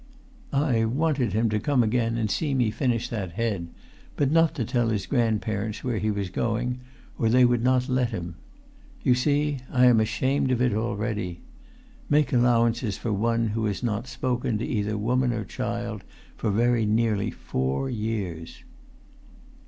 [0.51, 3.67] "I wanted him to come again to see me finish that head,
[4.15, 6.79] but not to tell his grandparents where he was going,
[7.19, 8.33] or they would not let him.
[9.03, 11.41] You see, I am ashamed of it already!
[12.09, 16.03] Make allowances for one who has not spoken to either woman or child
[16.35, 18.63] for very nearly four years."